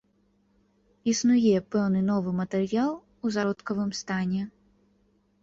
Існуе 1.11 1.51
пэўны 1.75 2.01
новы 2.07 2.33
матэрыял 2.41 2.91
у 2.95 3.25
зародкавым 3.37 3.95
стане. 4.01 4.41